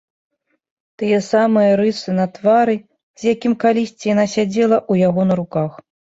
Тыя 1.01 1.19
самыя 1.33 1.75
рысы 1.81 2.15
на 2.21 2.25
твары, 2.39 2.75
з 3.23 3.29
якім 3.33 3.53
калісьці 3.67 4.05
яна 4.13 4.25
сядзела 4.35 4.77
ў 4.91 5.11
яго 5.11 5.21
на 5.31 5.41
руках. 5.45 5.71